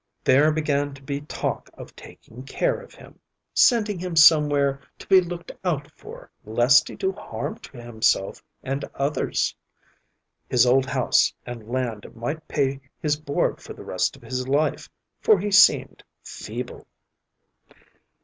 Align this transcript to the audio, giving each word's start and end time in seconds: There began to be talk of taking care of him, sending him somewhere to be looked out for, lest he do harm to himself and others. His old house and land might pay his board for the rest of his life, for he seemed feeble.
There 0.23 0.51
began 0.51 0.95
to 0.95 1.03
be 1.03 1.21
talk 1.21 1.69
of 1.75 1.95
taking 1.95 2.41
care 2.41 2.81
of 2.81 2.95
him, 2.95 3.19
sending 3.53 3.99
him 3.99 4.15
somewhere 4.15 4.81
to 4.97 5.05
be 5.05 5.21
looked 5.21 5.51
out 5.63 5.91
for, 5.91 6.31
lest 6.43 6.87
he 6.87 6.95
do 6.95 7.11
harm 7.11 7.59
to 7.59 7.77
himself 7.79 8.41
and 8.63 8.83
others. 8.95 9.55
His 10.49 10.65
old 10.65 10.87
house 10.87 11.31
and 11.45 11.69
land 11.69 12.15
might 12.15 12.47
pay 12.47 12.81
his 12.99 13.15
board 13.15 13.61
for 13.61 13.73
the 13.75 13.83
rest 13.85 14.15
of 14.15 14.23
his 14.23 14.47
life, 14.47 14.89
for 15.19 15.37
he 15.39 15.51
seemed 15.51 16.01
feeble. 16.23 16.87